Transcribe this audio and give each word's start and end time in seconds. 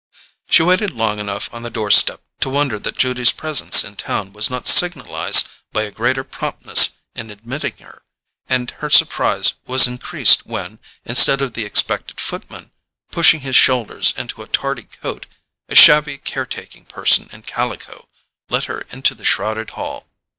She 0.49 0.63
waited 0.63 0.89
long 0.89 1.19
enough 1.19 1.47
on 1.53 1.61
the 1.61 1.69
doorstep 1.69 2.21
to 2.39 2.49
wonder 2.49 2.79
that 2.79 2.97
Judy's 2.97 3.31
presence 3.31 3.83
in 3.83 3.95
town 3.97 4.33
was 4.33 4.49
not 4.49 4.67
signalized 4.67 5.47
by 5.71 5.83
a 5.83 5.91
greater 5.91 6.23
promptness 6.23 6.93
in 7.13 7.29
admitting 7.29 7.77
her; 7.77 8.01
and 8.49 8.71
her 8.81 8.89
surprise 8.89 9.53
was 9.67 9.85
increased 9.85 10.43
when, 10.43 10.79
instead 11.05 11.39
of 11.39 11.53
the 11.53 11.65
expected 11.65 12.19
footman, 12.19 12.71
pushing 13.11 13.41
his 13.41 13.55
shoulders 13.55 14.11
into 14.17 14.41
a 14.41 14.47
tardy 14.47 14.85
coat, 15.03 15.27
a 15.69 15.75
shabby 15.75 16.17
care 16.17 16.47
taking 16.47 16.85
person 16.85 17.29
in 17.31 17.43
calico 17.43 18.09
let 18.49 18.63
her 18.63 18.87
into 18.89 19.13
the 19.13 19.23
shrouded 19.23 19.69
hall. 19.69 20.07